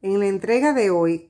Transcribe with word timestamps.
En 0.00 0.20
la 0.20 0.26
entrega 0.26 0.74
de 0.74 0.90
hoy 0.90 1.28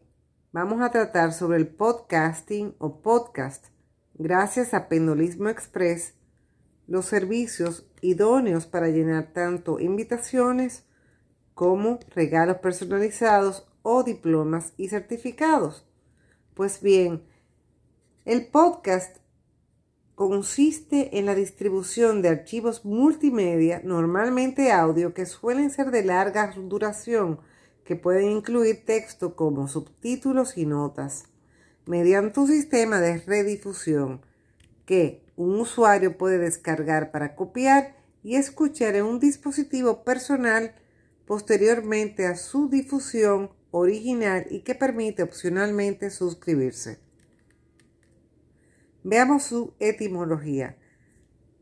vamos 0.52 0.82
a 0.82 0.90
tratar 0.90 1.32
sobre 1.32 1.56
el 1.56 1.68
podcasting 1.68 2.74
o 2.76 3.00
podcast. 3.00 3.68
Gracias 4.12 4.74
a 4.74 4.90
Pendolismo 4.90 5.48
Express, 5.48 6.12
los 6.86 7.06
servicios 7.06 7.90
idóneos 8.02 8.66
para 8.66 8.88
llenar 8.88 9.32
tanto 9.32 9.80
invitaciones 9.80 10.84
como 11.54 11.98
regalos 12.14 12.58
personalizados 12.58 13.66
o 13.80 14.02
diplomas 14.02 14.74
y 14.76 14.90
certificados. 14.90 15.88
Pues 16.52 16.82
bien, 16.82 17.22
el 18.26 18.48
podcast 18.48 19.16
consiste 20.14 21.18
en 21.18 21.24
la 21.24 21.34
distribución 21.34 22.20
de 22.20 22.28
archivos 22.28 22.84
multimedia, 22.84 23.80
normalmente 23.82 24.72
audio, 24.72 25.14
que 25.14 25.24
suelen 25.24 25.70
ser 25.70 25.90
de 25.90 26.04
larga 26.04 26.52
duración, 26.54 27.40
que 27.88 27.96
pueden 27.96 28.28
incluir 28.32 28.84
texto 28.84 29.34
como 29.34 29.66
subtítulos 29.66 30.58
y 30.58 30.66
notas, 30.66 31.24
mediante 31.86 32.38
un 32.38 32.46
sistema 32.46 33.00
de 33.00 33.16
redifusión 33.16 34.20
que 34.84 35.24
un 35.36 35.58
usuario 35.58 36.18
puede 36.18 36.36
descargar 36.36 37.10
para 37.10 37.34
copiar 37.34 37.96
y 38.22 38.36
escuchar 38.36 38.94
en 38.94 39.06
un 39.06 39.20
dispositivo 39.20 40.04
personal 40.04 40.74
posteriormente 41.24 42.26
a 42.26 42.36
su 42.36 42.68
difusión 42.68 43.52
original 43.70 44.44
y 44.50 44.60
que 44.64 44.74
permite 44.74 45.22
opcionalmente 45.22 46.10
suscribirse. 46.10 46.98
Veamos 49.02 49.44
su 49.44 49.72
etimología. 49.78 50.76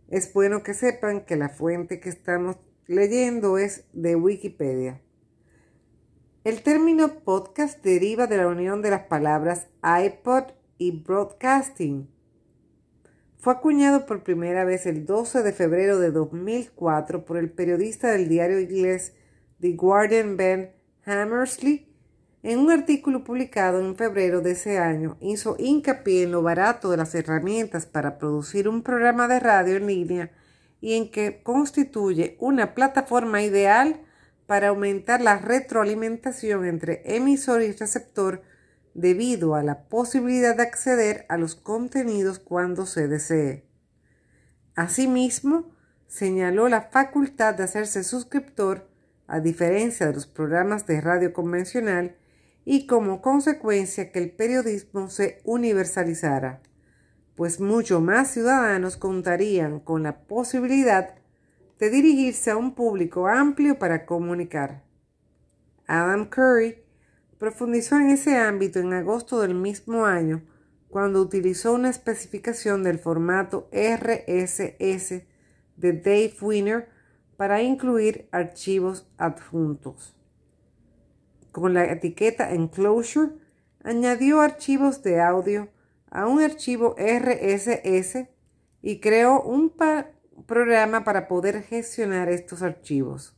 Es 0.09 0.33
bueno 0.33 0.65
que 0.65 0.75
sepan 0.75 1.25
que 1.25 1.37
la 1.37 1.51
fuente 1.51 2.01
que 2.01 2.09
estamos 2.09 2.57
leyendo 2.89 3.59
es 3.59 3.85
de 3.93 4.17
Wikipedia. 4.17 5.06
El 6.47 6.63
término 6.63 7.09
podcast 7.25 7.83
deriva 7.83 8.29
de 8.29 8.37
la 8.37 8.47
unión 8.47 8.81
de 8.81 8.91
las 8.91 9.07
palabras 9.07 9.67
iPod 9.83 10.53
y 10.79 10.93
broadcasting. 10.93 12.09
Fue 13.37 13.53
acuñado 13.53 14.07
por 14.07 14.23
primera 14.23 14.65
vez 14.65 14.87
el 14.87 15.07
12 15.07 15.43
de 15.43 15.53
febrero 15.53 15.99
de 15.99 16.13
2004 16.13 17.25
por 17.25 17.37
el 17.37 17.51
periodista 17.51 18.13
del 18.13 18.29
diario 18.29 18.61
inglés 18.61 19.13
The 19.59 19.73
Guardian 19.73 20.37
Ben 20.37 20.71
Hammersley 21.05 21.93
en 22.45 22.61
un 22.61 22.71
artículo 22.71 23.25
publicado 23.25 23.81
en 23.81 23.97
febrero 23.97 24.41
de 24.41 24.53
ese 24.53 24.79
año, 24.79 25.17
hizo 25.21 25.57
hincapié 25.59 26.23
en 26.23 26.31
lo 26.31 26.43
barato 26.43 26.93
de 26.93 26.97
las 26.97 27.13
herramientas 27.17 27.87
para 27.87 28.19
producir 28.19 28.69
un 28.69 28.85
programa 28.85 29.27
de 29.27 29.41
radio 29.41 29.75
en 29.79 29.89
línea 29.89 30.31
y 30.81 30.93
en 30.93 31.11
que 31.11 31.43
constituye 31.43 32.37
una 32.39 32.73
plataforma 32.73 33.43
ideal 33.43 34.06
para 34.47 34.69
aumentar 34.69 35.21
la 35.21 35.39
retroalimentación 35.39 36.65
entre 36.65 37.03
emisor 37.17 37.63
y 37.63 37.73
receptor 37.73 38.43
debido 38.95 39.55
a 39.55 39.63
la 39.63 39.89
posibilidad 39.89 40.57
de 40.57 40.63
acceder 40.63 41.27
a 41.29 41.37
los 41.37 41.55
contenidos 41.55 42.39
cuando 42.39 42.87
se 42.87 43.09
desee. 43.09 43.67
Asimismo, 44.75 45.71
señaló 46.07 46.69
la 46.69 46.83
facultad 46.83 47.55
de 47.55 47.65
hacerse 47.65 48.05
suscriptor, 48.05 48.89
a 49.27 49.41
diferencia 49.41 50.07
de 50.07 50.15
los 50.15 50.27
programas 50.27 50.87
de 50.87 51.01
radio 51.01 51.33
convencional, 51.33 52.17
y 52.65 52.87
como 52.87 53.23
consecuencia 53.23 54.13
que 54.13 54.19
el 54.19 54.31
periodismo 54.31 55.09
se 55.09 55.41
universalizara, 55.45 56.63
pues 57.37 57.61
mucho 57.61 58.01
más 58.01 58.31
ciudadanos 58.31 58.97
contarían 58.97 59.79
con 59.79 60.03
la 60.03 60.21
posibilidad 60.21 61.15
de 61.79 61.91
dirigirse 61.91 62.51
a 62.51 62.57
un 62.57 62.75
público 62.75 63.27
amplio 63.27 63.79
para 63.79 64.07
comunicar. 64.07 64.83
Adam 65.87 66.29
Curry 66.29 66.79
profundizó 67.39 67.97
en 67.97 68.11
ese 68.11 68.39
ámbito 68.39 68.79
en 68.79 68.93
agosto 68.93 69.41
del 69.41 69.55
mismo 69.55 70.07
año 70.07 70.43
cuando 70.89 71.21
utilizó 71.21 71.75
una 71.75 71.91
especificación 71.91 72.83
del 72.83 72.99
formato 72.99 73.69
RSS 73.73 75.23
de 75.77 75.93
Dave 75.93 76.35
Winner 76.41 76.89
para 77.37 77.63
incluir 77.63 78.29
archivos 78.33 79.07
adjuntos 79.19 80.17
con 81.57 81.73
la 81.73 81.91
etiqueta 81.91 82.53
Enclosure, 82.53 83.33
añadió 83.83 84.43
archivos 84.43 85.03
de 85.03 85.23
audio 85.23 85.71
a 86.11 86.27
un 86.27 86.43
archivo 86.43 86.95
RSS 86.99 88.29
y 88.83 89.01
creó 89.01 89.41
un 89.41 89.71
programa 90.45 91.05
para 91.05 91.29
poder 91.29 91.63
gestionar 91.63 92.29
estos 92.29 92.63
archivos. 92.63 93.37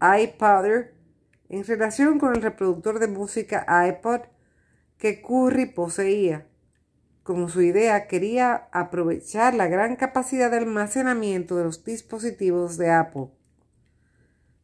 iPodder, 0.00 0.94
en 1.48 1.64
relación 1.64 2.18
con 2.18 2.34
el 2.34 2.42
reproductor 2.42 2.98
de 2.98 3.08
música 3.08 3.66
iPod 3.88 4.20
que 4.96 5.20
Curry 5.20 5.66
poseía. 5.66 6.46
Con 7.22 7.48
su 7.48 7.60
idea 7.60 8.06
quería 8.06 8.68
aprovechar 8.72 9.54
la 9.54 9.66
gran 9.66 9.96
capacidad 9.96 10.50
de 10.50 10.58
almacenamiento 10.58 11.56
de 11.56 11.64
los 11.64 11.84
dispositivos 11.84 12.76
de 12.76 12.90
Apple 12.90 13.30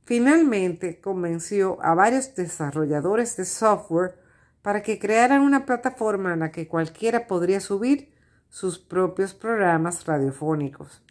Finalmente 0.06 1.00
convenció 1.00 1.82
a 1.82 1.92
varios 1.96 2.36
desarrolladores 2.36 3.36
de 3.36 3.44
software 3.44 4.14
para 4.62 4.80
que 4.84 5.00
crearan 5.00 5.40
una 5.40 5.66
plataforma 5.66 6.32
en 6.32 6.40
la 6.40 6.52
que 6.52 6.68
cualquiera 6.68 7.26
podría 7.26 7.58
subir 7.58 8.14
sus 8.48 8.78
propios 8.78 9.34
programas 9.34 10.04
radiofónicos. 10.06 11.02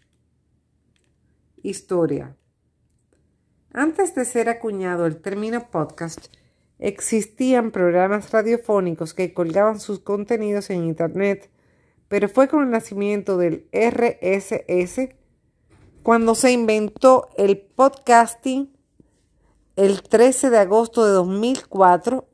Historia. 1.62 2.35
Antes 3.73 4.16
de 4.16 4.25
ser 4.25 4.50
acuñado 4.50 5.06
el 5.06 5.22
término 5.22 5.69
podcast, 5.69 6.28
existían 6.79 7.72
programas 7.72 8.31
radiofónicos 8.31 9.13
que 9.13 9.34
colgaban 9.34 9.79
sus 9.79 10.00
contenidos 10.00 10.69
en 10.69 10.85
Internet, 10.85 11.50
pero 12.07 12.29
fue 12.29 12.47
con 12.47 12.63
el 12.63 12.72
nacimiento 12.72 13.38
del 13.38 13.68
RSS 13.72 15.09
cuando 16.03 16.35
se 16.35 16.51
inventó 16.51 17.29
el 17.35 17.57
podcasting 17.57 18.72
el 19.75 20.03
13 20.03 20.51
de 20.51 20.59
agosto 20.59 21.03
de 21.06 21.12
2004, 21.12 22.28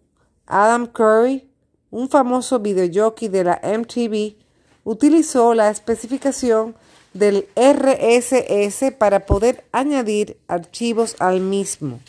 Adam 0.45 0.87
Curry, 0.87 1.49
un 1.89 2.09
famoso 2.09 2.59
videojockey 2.59 3.29
de 3.29 3.43
la 3.43 3.61
MTV, 3.63 4.40
utilizó 4.83 5.53
la 5.53 5.69
especificación 5.69 6.75
del 7.13 7.47
RSS 7.55 8.91
para 8.97 9.25
poder 9.25 9.65
añadir 9.71 10.37
archivos 10.47 11.15
al 11.19 11.41
mismo. 11.41 11.99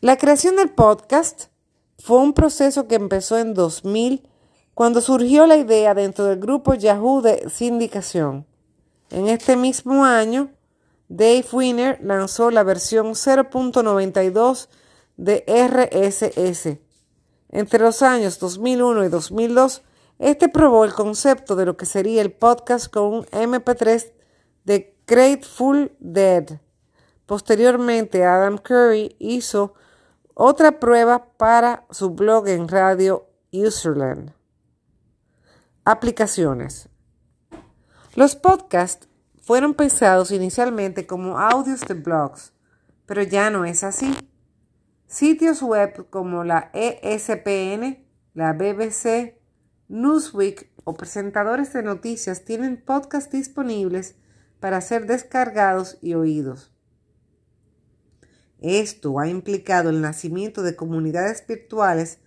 La 0.00 0.16
creación 0.16 0.56
del 0.56 0.70
podcast 0.70 1.46
fue 1.98 2.18
un 2.18 2.32
proceso 2.32 2.86
que 2.88 2.94
empezó 2.94 3.38
en 3.38 3.52
2000 3.54 4.26
cuando 4.74 5.00
surgió 5.00 5.46
la 5.46 5.56
idea 5.56 5.92
dentro 5.94 6.24
del 6.24 6.38
grupo 6.38 6.74
Yahoo 6.74 7.20
de 7.20 7.50
sindicación. 7.50 8.46
En 9.10 9.28
este 9.28 9.56
mismo 9.56 10.04
año, 10.04 10.50
Dave 11.08 11.44
Winner 11.52 11.98
lanzó 12.02 12.50
la 12.50 12.62
versión 12.62 13.08
0.92 13.08 14.68
de 15.16 15.44
RSS. 15.46 16.78
Entre 17.50 17.80
los 17.80 18.00
años 18.02 18.38
2001 18.38 19.04
y 19.04 19.08
2002, 19.08 19.82
este 20.20 20.50
probó 20.50 20.84
el 20.84 20.92
concepto 20.92 21.56
de 21.56 21.64
lo 21.64 21.78
que 21.78 21.86
sería 21.86 22.20
el 22.20 22.30
podcast 22.30 22.92
con 22.92 23.04
un 23.04 23.24
MP3 23.24 24.12
de 24.64 24.94
Grateful 25.06 25.96
Dead. 25.98 26.60
Posteriormente, 27.24 28.26
Adam 28.26 28.58
Curry 28.58 29.16
hizo 29.18 29.72
otra 30.34 30.78
prueba 30.78 31.32
para 31.38 31.86
su 31.90 32.10
blog 32.10 32.48
en 32.48 32.68
radio 32.68 33.30
Userland. 33.50 34.34
Aplicaciones. 35.86 36.90
Los 38.14 38.36
podcasts 38.36 39.08
fueron 39.40 39.72
pensados 39.72 40.32
inicialmente 40.32 41.06
como 41.06 41.38
audios 41.38 41.80
de 41.80 41.94
blogs, 41.94 42.52
pero 43.06 43.22
ya 43.22 43.48
no 43.48 43.64
es 43.64 43.82
así. 43.84 44.14
Sitios 45.06 45.62
web 45.62 46.10
como 46.10 46.44
la 46.44 46.70
ESPN, 46.74 48.06
la 48.34 48.52
BBC, 48.52 49.39
Newsweek 49.90 50.70
o 50.84 50.94
presentadores 50.94 51.72
de 51.72 51.82
noticias 51.82 52.44
tienen 52.44 52.80
podcasts 52.80 53.32
disponibles 53.32 54.14
para 54.60 54.80
ser 54.80 55.06
descargados 55.06 55.98
y 56.00 56.14
oídos. 56.14 56.72
Esto 58.60 59.18
ha 59.18 59.26
implicado 59.26 59.90
el 59.90 60.00
nacimiento 60.00 60.62
de 60.62 60.76
comunidades 60.76 61.44
virtuales 61.44 62.18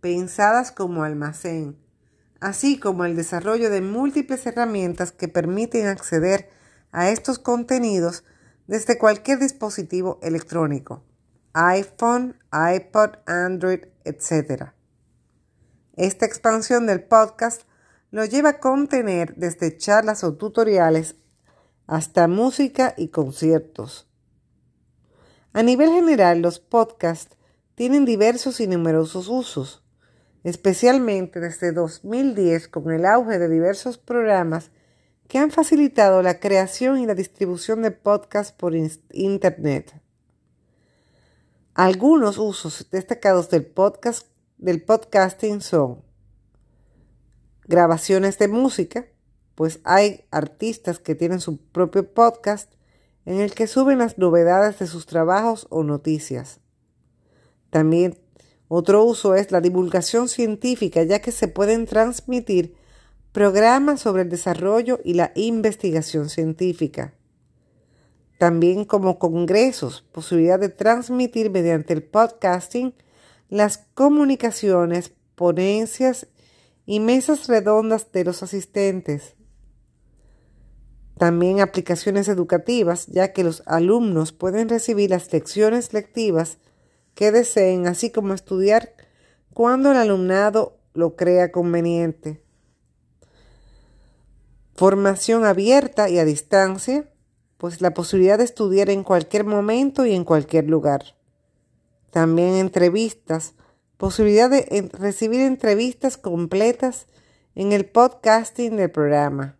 pensadas 0.00 0.72
como 0.72 1.04
almacén, 1.04 1.78
así 2.40 2.80
como 2.80 3.04
el 3.04 3.14
desarrollo 3.14 3.70
de 3.70 3.80
múltiples 3.80 4.44
herramientas 4.44 5.12
que 5.12 5.28
permiten 5.28 5.86
acceder 5.86 6.48
a 6.90 7.10
estos 7.10 7.38
contenidos 7.38 8.24
desde 8.66 8.98
cualquier 8.98 9.38
dispositivo 9.38 10.18
electrónico, 10.20 11.04
iPhone, 11.52 12.36
iPod, 12.50 13.18
Android, 13.26 13.84
etc. 14.02 14.73
Esta 15.96 16.26
expansión 16.26 16.86
del 16.86 17.04
podcast 17.04 17.62
lo 18.10 18.24
lleva 18.24 18.50
a 18.50 18.60
contener 18.60 19.34
desde 19.36 19.76
charlas 19.76 20.24
o 20.24 20.34
tutoriales 20.34 21.14
hasta 21.86 22.26
música 22.26 22.94
y 22.96 23.08
conciertos. 23.08 24.08
A 25.52 25.62
nivel 25.62 25.90
general, 25.90 26.40
los 26.40 26.58
podcasts 26.58 27.36
tienen 27.76 28.04
diversos 28.04 28.58
y 28.58 28.66
numerosos 28.66 29.28
usos, 29.28 29.84
especialmente 30.42 31.38
desde 31.38 31.70
2010 31.70 32.66
con 32.68 32.90
el 32.90 33.06
auge 33.06 33.38
de 33.38 33.48
diversos 33.48 33.96
programas 33.96 34.72
que 35.28 35.38
han 35.38 35.52
facilitado 35.52 36.22
la 36.22 36.40
creación 36.40 36.98
y 36.98 37.06
la 37.06 37.14
distribución 37.14 37.82
de 37.82 37.92
podcasts 37.92 38.52
por 38.52 38.74
Internet. 38.74 39.94
Algunos 41.74 42.38
usos 42.38 42.88
destacados 42.90 43.48
del, 43.50 43.64
podcast, 43.64 44.28
del 44.56 44.82
podcasting 44.82 45.60
son 45.60 46.02
grabaciones 47.66 48.38
de 48.38 48.48
música, 48.48 49.06
pues 49.54 49.80
hay 49.84 50.24
artistas 50.30 50.98
que 50.98 51.14
tienen 51.14 51.40
su 51.40 51.58
propio 51.58 52.12
podcast 52.12 52.72
en 53.24 53.40
el 53.40 53.54
que 53.54 53.66
suben 53.66 53.98
las 53.98 54.18
novedades 54.18 54.78
de 54.78 54.86
sus 54.86 55.06
trabajos 55.06 55.66
o 55.70 55.82
noticias. 55.82 56.60
También 57.70 58.18
otro 58.68 59.04
uso 59.04 59.34
es 59.34 59.52
la 59.52 59.60
divulgación 59.60 60.28
científica, 60.28 61.02
ya 61.02 61.20
que 61.20 61.32
se 61.32 61.48
pueden 61.48 61.86
transmitir 61.86 62.74
programas 63.32 64.00
sobre 64.00 64.22
el 64.22 64.28
desarrollo 64.28 65.00
y 65.04 65.14
la 65.14 65.32
investigación 65.34 66.28
científica. 66.28 67.14
También 68.38 68.84
como 68.84 69.18
congresos, 69.18 70.04
posibilidad 70.12 70.58
de 70.58 70.68
transmitir 70.68 71.50
mediante 71.50 71.92
el 71.92 72.02
podcasting 72.02 72.94
las 73.48 73.78
comunicaciones, 73.94 75.12
ponencias 75.34 76.26
y 76.86 77.00
mesas 77.00 77.46
redondas 77.46 78.12
de 78.12 78.24
los 78.24 78.42
asistentes. 78.42 79.34
También 81.18 81.60
aplicaciones 81.60 82.28
educativas, 82.28 83.06
ya 83.06 83.32
que 83.32 83.44
los 83.44 83.62
alumnos 83.66 84.32
pueden 84.32 84.68
recibir 84.68 85.10
las 85.10 85.32
lecciones 85.32 85.92
lectivas 85.92 86.58
que 87.14 87.30
deseen, 87.30 87.86
así 87.86 88.10
como 88.10 88.34
estudiar 88.34 88.92
cuando 89.52 89.92
el 89.92 89.96
alumnado 89.96 90.78
lo 90.92 91.14
crea 91.14 91.52
conveniente. 91.52 92.42
Formación 94.74 95.44
abierta 95.44 96.08
y 96.08 96.18
a 96.18 96.24
distancia, 96.24 97.08
pues 97.58 97.80
la 97.80 97.94
posibilidad 97.94 98.38
de 98.38 98.44
estudiar 98.44 98.90
en 98.90 99.04
cualquier 99.04 99.44
momento 99.44 100.04
y 100.04 100.14
en 100.14 100.24
cualquier 100.24 100.68
lugar. 100.68 101.14
También 102.14 102.54
entrevistas, 102.54 103.54
posibilidad 103.96 104.48
de 104.48 104.88
recibir 104.92 105.40
entrevistas 105.40 106.16
completas 106.16 107.08
en 107.56 107.72
el 107.72 107.86
podcasting 107.86 108.76
del 108.76 108.92
programa. 108.92 109.56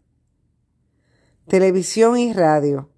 Televisión 1.49 2.17
y 2.17 2.33
radio. 2.33 2.91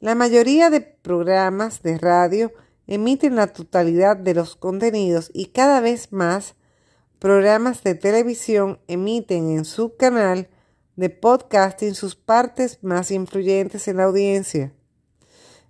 La 0.00 0.16
mayoría 0.16 0.68
de 0.68 0.80
programas 0.80 1.80
de 1.84 1.96
radio 1.96 2.52
emiten 2.88 3.36
la 3.36 3.46
totalidad 3.46 4.16
de 4.16 4.34
los 4.34 4.56
contenidos 4.56 5.30
y 5.32 5.46
cada 5.46 5.80
vez 5.80 6.12
más 6.12 6.56
programas 7.20 7.84
de 7.84 7.94
televisión 7.94 8.80
emiten 8.88 9.48
en 9.50 9.64
su 9.64 9.94
canal 9.94 10.48
de 10.96 11.08
podcasting 11.08 11.94
sus 11.94 12.16
partes 12.16 12.80
más 12.82 13.12
influyentes 13.12 13.86
en 13.86 13.98
la 13.98 14.04
audiencia. 14.06 14.74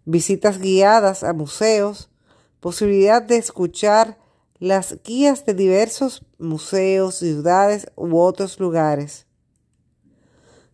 Visitas 0.07 0.59
guiadas 0.59 1.25
a 1.25 1.35
museos, 1.35 2.08
posibilidad 2.61 3.23
de 3.23 3.37
escuchar 3.37 4.19
las 4.59 5.03
guías 5.03 5.47
de 5.47 5.55
diversos 5.55 6.25
museos, 6.39 7.17
ciudades 7.17 7.91
u 7.97 8.19
otros 8.19 8.59
lugares. 8.59 9.27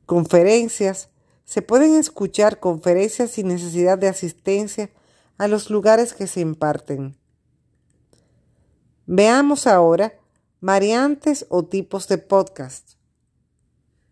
Conferencias, 0.07 1.11
se 1.45 1.61
pueden 1.63 1.95
escuchar 1.95 2.59
conferencias 2.59 3.33
sin 3.33 3.49
necesidad 3.49 3.99
de 3.99 4.09
asistencia 4.09 4.91
a 5.37 5.49
los 5.49 5.71
lugares 5.71 6.15
que 6.15 6.27
se 6.27 6.41
imparten. 6.41 7.17
Veamos 9.07 9.67
ahora 9.67 10.15
variantes 10.61 11.45
o 11.51 11.67
tipos 11.67 12.09
de 12.09 12.17
podcast. 12.17 12.93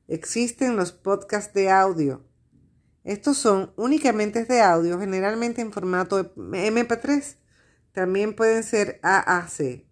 Existen 0.08 0.76
los 0.76 0.92
podcasts 0.92 1.54
de 1.54 1.70
audio. 1.70 2.22
Estos 3.04 3.38
son 3.38 3.72
únicamente 3.76 4.44
de 4.44 4.60
audio, 4.60 4.98
generalmente 4.98 5.62
en 5.62 5.72
formato 5.72 6.34
MP3. 6.36 7.36
También 7.92 8.34
pueden 8.34 8.64
ser 8.64 8.98
AAC. 9.02 9.84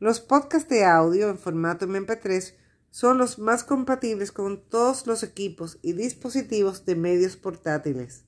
Los 0.00 0.20
podcasts 0.20 0.68
de 0.68 0.84
audio 0.84 1.30
en 1.30 1.38
formato 1.38 1.86
MP3 1.86 2.54
son 2.90 3.18
los 3.18 3.38
más 3.38 3.64
compatibles 3.64 4.32
con 4.32 4.68
todos 4.68 5.06
los 5.06 5.22
equipos 5.22 5.78
y 5.82 5.92
dispositivos 5.92 6.84
de 6.84 6.96
medios 6.96 7.36
portátiles. 7.36 8.24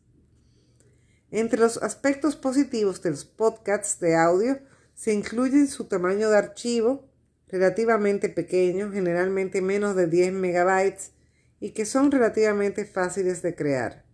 Entre 1.30 1.58
los 1.58 1.78
aspectos 1.78 2.36
positivos 2.36 3.02
de 3.02 3.10
los 3.10 3.24
podcasts 3.24 4.00
de 4.00 4.16
audio 4.16 4.60
se 4.94 5.14
incluyen 5.14 5.68
su 5.68 5.84
tamaño 5.86 6.28
de 6.30 6.36
archivo, 6.36 7.08
relativamente 7.48 8.28
pequeño, 8.28 8.92
generalmente 8.92 9.62
menos 9.62 9.96
de 9.96 10.06
10 10.06 10.32
megabytes, 10.34 11.12
y 11.58 11.70
que 11.70 11.86
son 11.86 12.10
relativamente 12.10 12.84
fáciles 12.84 13.42
de 13.42 13.54
crear. 13.54 14.04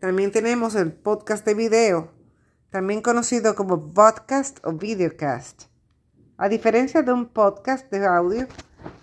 También 0.00 0.32
tenemos 0.32 0.74
el 0.74 0.92
podcast 0.92 1.46
de 1.46 1.54
video, 1.54 2.12
también 2.74 3.02
conocido 3.02 3.54
como 3.54 3.94
podcast 3.94 4.58
o 4.66 4.72
videocast. 4.72 5.66
A 6.36 6.48
diferencia 6.48 7.02
de 7.02 7.12
un 7.12 7.28
podcast 7.28 7.88
de 7.92 8.04
audio, 8.04 8.48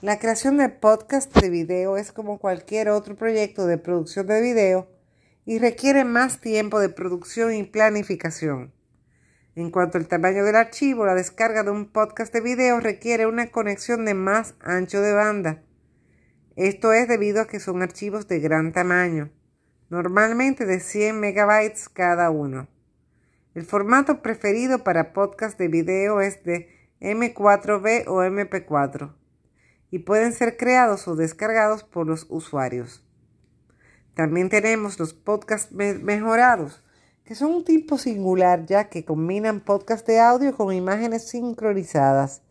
la 0.02 0.20
creación 0.20 0.58
de 0.58 0.68
podcast 0.68 1.34
de 1.38 1.50
video 1.50 1.96
es 1.96 2.12
como 2.12 2.38
cualquier 2.38 2.90
otro 2.90 3.16
proyecto 3.16 3.68
de 3.68 3.78
producción 3.78 4.28
de 4.28 4.42
video 4.42 4.90
y 5.46 5.58
requiere 5.58 6.04
más 6.04 6.42
tiempo 6.42 6.82
de 6.82 6.90
producción 6.90 7.54
y 7.54 7.64
planificación. 7.64 8.74
En 9.56 9.72
cuanto 9.72 9.98
al 9.98 10.10
tamaño 10.10 10.44
del 10.44 10.58
archivo, 10.58 11.06
la 11.06 11.16
descarga 11.16 11.64
de 11.64 11.72
un 11.72 11.90
podcast 11.94 12.34
de 12.34 12.42
video 12.42 12.82
requiere 12.82 13.26
una 13.26 13.52
conexión 13.52 14.04
de 14.04 14.16
más 14.16 14.54
ancho 14.60 15.00
de 15.00 15.14
banda. 15.14 15.64
Esto 16.58 16.92
es 16.92 17.08
debido 17.08 17.40
a 17.40 17.48
que 17.48 17.62
son 17.62 17.82
archivos 17.82 18.28
de 18.28 18.42
gran 18.42 18.74
tamaño, 18.74 19.32
normalmente 19.90 20.66
de 20.66 20.82
100 20.82 21.18
megabytes 21.18 21.88
cada 21.88 22.32
uno. 22.32 22.68
El 23.54 23.66
formato 23.66 24.22
preferido 24.22 24.86
para 24.86 25.12
podcast 25.12 25.60
de 25.60 25.68
video 25.68 26.22
es 26.22 26.42
de 26.46 26.70
M4B 27.02 28.08
o 28.08 28.24
MP4 28.24 29.14
y 29.90 30.00
pueden 30.00 30.32
ser 30.32 30.56
creados 30.56 31.06
o 31.10 31.18
descargados 31.18 31.84
por 31.84 32.08
los 32.08 32.26
usuarios. 32.30 33.04
También 34.14 34.48
tenemos 34.48 34.98
los 35.00 35.14
podcasts 35.14 35.74
mejorados, 35.74 36.82
que 37.26 37.36
son 37.36 37.52
un 37.52 37.66
tipo 37.66 37.98
singular 37.98 38.66
ya 38.68 38.88
que 38.88 39.04
combinan 39.04 39.60
podcast 39.60 40.08
de 40.08 40.22
audio 40.22 40.56
con 40.56 40.74
imágenes 40.74 41.28
sincronizadas, 41.28 42.44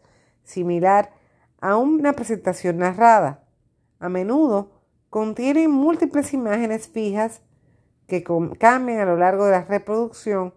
similar 0.45 1.15
a 1.63 1.79
una 1.79 2.13
presentación 2.13 2.77
narrada. 2.77 3.43
A 4.01 4.11
menudo 4.11 4.83
contienen 5.09 5.71
múltiples 5.71 6.35
imágenes 6.35 6.89
fijas 6.89 7.41
que 8.07 8.23
cambian 8.59 8.99
a 8.99 9.07
lo 9.07 9.17
largo 9.17 9.47
de 9.47 9.53
la 9.53 9.65
reproducción 9.65 10.53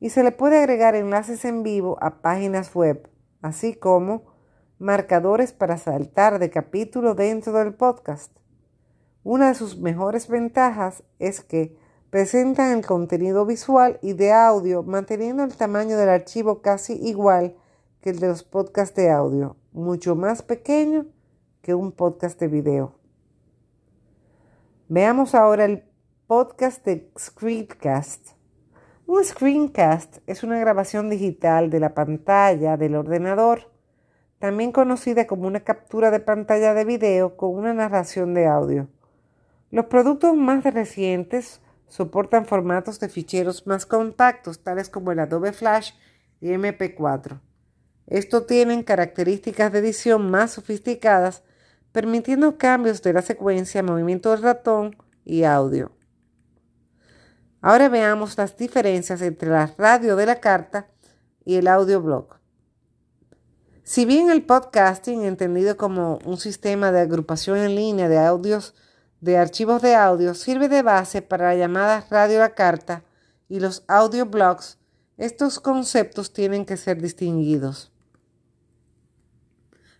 y 0.00 0.10
se 0.10 0.22
le 0.22 0.32
puede 0.32 0.58
agregar 0.58 0.94
enlaces 0.94 1.44
en 1.44 1.62
vivo 1.62 1.96
a 2.00 2.20
páginas 2.20 2.74
web, 2.74 3.08
así 3.42 3.74
como 3.74 4.34
marcadores 4.78 5.52
para 5.52 5.78
saltar 5.78 6.38
de 6.38 6.50
capítulo 6.50 7.14
dentro 7.14 7.52
del 7.52 7.74
podcast. 7.74 8.36
Una 9.22 9.48
de 9.48 9.54
sus 9.54 9.78
mejores 9.78 10.28
ventajas 10.28 11.02
es 11.18 11.40
que 11.40 11.78
presentan 12.10 12.76
el 12.76 12.86
contenido 12.86 13.46
visual 13.46 13.98
y 14.02 14.12
de 14.12 14.32
audio 14.32 14.82
manteniendo 14.82 15.42
el 15.42 15.56
tamaño 15.56 15.96
del 15.96 16.10
archivo 16.10 16.60
casi 16.60 16.92
igual 16.92 17.56
que 18.00 18.10
el 18.10 18.20
de 18.20 18.28
los 18.28 18.42
podcasts 18.42 18.94
de 18.94 19.10
audio, 19.10 19.56
mucho 19.72 20.14
más 20.14 20.42
pequeño 20.42 21.06
que 21.62 21.74
un 21.74 21.90
podcast 21.90 22.38
de 22.38 22.48
video. 22.48 22.92
Veamos 24.88 25.34
ahora 25.34 25.64
el 25.64 25.84
podcast 26.26 26.84
de 26.84 27.10
Screencast. 27.18 28.43
Un 29.06 29.22
screencast 29.22 30.18
es 30.26 30.42
una 30.42 30.58
grabación 30.58 31.10
digital 31.10 31.68
de 31.68 31.78
la 31.78 31.92
pantalla 31.92 32.76
del 32.76 32.96
ordenador 32.96 33.70
también 34.38 34.72
conocida 34.72 35.26
como 35.26 35.46
una 35.46 35.60
captura 35.60 36.10
de 36.10 36.20
pantalla 36.20 36.74
de 36.74 36.84
video 36.84 37.36
con 37.36 37.54
una 37.54 37.72
narración 37.72 38.34
de 38.34 38.46
audio. 38.46 38.88
Los 39.70 39.86
productos 39.86 40.36
más 40.36 40.64
recientes 40.64 41.60
soportan 41.88 42.44
formatos 42.44 43.00
de 43.00 43.08
ficheros 43.08 43.66
más 43.66 43.86
compactos, 43.86 44.62
tales 44.62 44.90
como 44.90 45.12
el 45.12 45.20
Adobe 45.20 45.52
Flash 45.52 45.92
y 46.42 46.48
MP4. 46.48 47.40
Estos 48.06 48.46
tienen 48.46 48.82
características 48.82 49.72
de 49.72 49.78
edición 49.78 50.30
más 50.30 50.52
sofisticadas, 50.52 51.42
permitiendo 51.92 52.58
cambios 52.58 53.00
de 53.02 53.14
la 53.14 53.22
secuencia, 53.22 53.82
movimiento 53.82 54.30
del 54.30 54.42
ratón 54.42 54.96
y 55.24 55.44
audio. 55.44 55.93
Ahora 57.66 57.88
veamos 57.88 58.36
las 58.36 58.58
diferencias 58.58 59.22
entre 59.22 59.48
la 59.48 59.72
radio 59.78 60.16
de 60.16 60.26
la 60.26 60.38
carta 60.38 60.86
y 61.46 61.54
el 61.54 61.66
audio 61.66 62.02
blog. 62.02 62.36
Si 63.82 64.04
bien 64.04 64.28
el 64.28 64.44
podcasting, 64.44 65.22
entendido 65.22 65.78
como 65.78 66.18
un 66.26 66.36
sistema 66.36 66.92
de 66.92 67.00
agrupación 67.00 67.56
en 67.56 67.74
línea 67.74 68.10
de 68.10 68.18
audios, 68.18 68.74
de 69.22 69.38
archivos 69.38 69.80
de 69.80 69.94
audio, 69.94 70.34
sirve 70.34 70.68
de 70.68 70.82
base 70.82 71.22
para 71.22 71.46
la 71.46 71.54
llamada 71.54 72.06
radio 72.10 72.38
la 72.38 72.54
carta 72.54 73.02
y 73.48 73.60
los 73.60 73.82
audioblogs, 73.88 74.76
estos 75.16 75.58
conceptos 75.58 76.34
tienen 76.34 76.66
que 76.66 76.76
ser 76.76 77.00
distinguidos. 77.00 77.94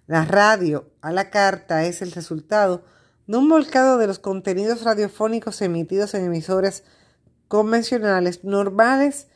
La 0.06 0.26
radio 0.26 0.90
a 1.00 1.12
la 1.12 1.30
carta 1.30 1.84
es 1.84 2.02
el 2.02 2.12
resultado 2.12 2.84
de 3.26 3.38
un 3.38 3.48
volcado 3.48 3.96
de 3.96 4.06
los 4.06 4.18
contenidos 4.18 4.82
radiofónicos 4.82 5.62
emitidos 5.62 6.12
en 6.12 6.26
emisoras 6.26 6.84
convencionales 7.48 8.44
normales, 8.44 9.28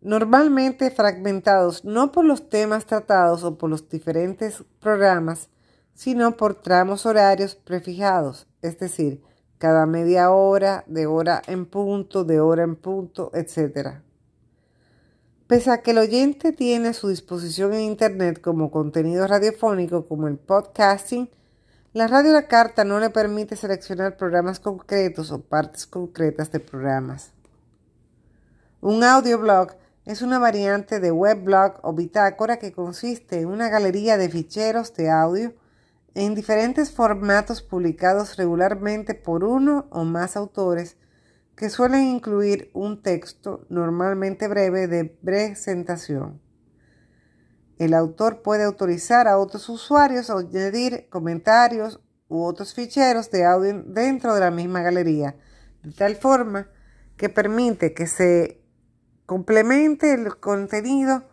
normalmente 0.00 0.90
fragmentados 0.90 1.84
no 1.84 2.12
por 2.12 2.24
los 2.24 2.48
temas 2.48 2.86
tratados 2.86 3.44
o 3.44 3.58
por 3.58 3.70
los 3.70 3.88
diferentes 3.88 4.64
programas, 4.80 5.48
sino 5.94 6.36
por 6.36 6.54
tramos 6.54 7.06
horarios 7.06 7.54
prefijados, 7.56 8.46
es 8.62 8.78
decir, 8.78 9.22
cada 9.58 9.86
media 9.86 10.30
hora, 10.30 10.84
de 10.86 11.06
hora 11.06 11.42
en 11.46 11.66
punto, 11.66 12.24
de 12.24 12.40
hora 12.40 12.62
en 12.62 12.76
punto, 12.76 13.32
etc. 13.34 13.98
Pese 15.48 15.70
a 15.70 15.82
que 15.82 15.90
el 15.90 15.98
oyente 15.98 16.52
tiene 16.52 16.88
a 16.88 16.92
su 16.92 17.08
disposición 17.08 17.74
en 17.74 17.80
Internet 17.80 18.40
como 18.40 18.70
contenido 18.70 19.26
radiofónico 19.26 20.06
como 20.06 20.28
el 20.28 20.36
podcasting, 20.36 21.28
la 21.94 22.06
radio 22.06 22.32
la 22.32 22.48
carta 22.48 22.84
no 22.84 23.00
le 23.00 23.10
permite 23.10 23.56
seleccionar 23.56 24.16
programas 24.16 24.60
concretos 24.60 25.30
o 25.30 25.40
partes 25.40 25.86
concretas 25.86 26.52
de 26.52 26.60
programas. 26.60 27.32
Un 28.80 29.02
audioblog 29.02 29.72
es 30.04 30.22
una 30.22 30.38
variante 30.38 31.00
de 31.00 31.10
webblog 31.10 31.80
o 31.82 31.92
bitácora 31.94 32.58
que 32.58 32.72
consiste 32.72 33.40
en 33.40 33.48
una 33.48 33.68
galería 33.68 34.16
de 34.16 34.28
ficheros 34.28 34.94
de 34.94 35.10
audio 35.10 35.54
en 36.14 36.34
diferentes 36.34 36.90
formatos 36.90 37.62
publicados 37.62 38.36
regularmente 38.36 39.14
por 39.14 39.44
uno 39.44 39.86
o 39.90 40.04
más 40.04 40.36
autores 40.36 40.96
que 41.56 41.70
suelen 41.70 42.04
incluir 42.04 42.70
un 42.74 43.02
texto 43.02 43.66
normalmente 43.68 44.46
breve 44.46 44.88
de 44.88 45.04
presentación. 45.04 46.40
El 47.78 47.94
autor 47.94 48.42
puede 48.42 48.64
autorizar 48.64 49.28
a 49.28 49.38
otros 49.38 49.68
usuarios 49.68 50.30
a 50.30 50.38
añadir 50.38 51.08
comentarios 51.10 52.00
u 52.28 52.42
otros 52.42 52.74
ficheros 52.74 53.30
de 53.30 53.44
audio 53.44 53.82
dentro 53.86 54.34
de 54.34 54.40
la 54.40 54.50
misma 54.50 54.82
galería, 54.82 55.36
de 55.84 55.92
tal 55.92 56.16
forma 56.16 56.68
que 57.16 57.28
permite 57.28 57.94
que 57.94 58.08
se 58.08 58.60
complemente 59.26 60.12
el 60.12 60.38
contenido 60.38 61.24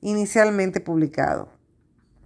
inicialmente 0.00 0.80
publicado. 0.80 1.50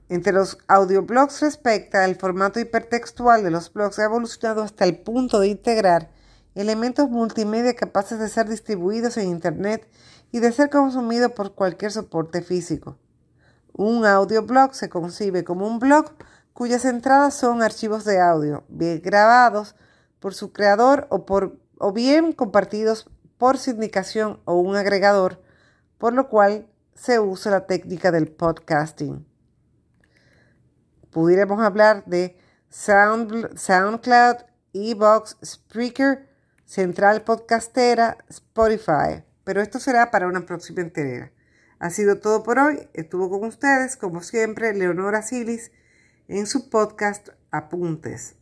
Entre 0.08 0.32
los 0.32 0.58
audioblogs 0.68 1.40
respecta 1.40 2.04
el 2.04 2.16
formato 2.16 2.60
hipertextual 2.60 3.42
de 3.42 3.50
los 3.50 3.72
blogs 3.72 3.98
ha 3.98 4.04
evolucionado 4.04 4.62
hasta 4.62 4.84
el 4.84 4.98
punto 4.98 5.40
de 5.40 5.48
integrar 5.48 6.10
elementos 6.54 7.08
multimedia 7.08 7.74
capaces 7.74 8.18
de 8.18 8.28
ser 8.28 8.48
distribuidos 8.48 9.16
en 9.16 9.30
Internet 9.30 9.88
y 10.30 10.40
de 10.40 10.52
ser 10.52 10.70
consumidos 10.70 11.32
por 11.32 11.54
cualquier 11.54 11.90
soporte 11.90 12.42
físico. 12.42 12.98
Un 13.72 14.04
audioblog 14.04 14.74
se 14.74 14.88
concibe 14.88 15.44
como 15.44 15.66
un 15.66 15.78
blog 15.78 16.12
cuyas 16.52 16.84
entradas 16.84 17.34
son 17.34 17.62
archivos 17.62 18.04
de 18.04 18.20
audio, 18.20 18.64
bien 18.68 19.00
grabados 19.02 19.74
por 20.20 20.34
su 20.34 20.52
creador 20.52 21.06
o, 21.10 21.24
por, 21.24 21.58
o 21.78 21.92
bien 21.92 22.32
compartidos 22.32 23.10
por 23.38 23.58
sindicación 23.58 24.40
o 24.44 24.54
un 24.54 24.76
agregador, 24.76 25.40
por 25.98 26.12
lo 26.12 26.28
cual 26.28 26.66
se 26.94 27.18
usa 27.18 27.50
la 27.50 27.66
técnica 27.66 28.12
del 28.12 28.28
podcasting 28.28 29.26
pudiéramos 31.12 31.60
hablar 31.60 32.04
de 32.06 32.36
Sound, 32.68 33.56
SoundCloud, 33.56 34.36
Evox, 34.72 35.36
Spreaker, 35.44 36.26
Central 36.64 37.22
Podcastera, 37.22 38.16
Spotify. 38.28 39.22
Pero 39.44 39.60
esto 39.60 39.78
será 39.78 40.10
para 40.10 40.26
una 40.26 40.40
próxima 40.40 40.80
entrega. 40.80 41.30
Ha 41.82 41.90
sido 41.90 42.18
todo 42.20 42.44
por 42.44 42.60
hoy. 42.60 42.88
Estuvo 42.94 43.28
con 43.28 43.42
ustedes, 43.42 43.96
como 43.96 44.22
siempre, 44.22 44.72
Leonora 44.72 45.20
Silis 45.20 45.72
en 46.28 46.46
su 46.46 46.70
podcast 46.70 47.30
Apuntes. 47.50 48.36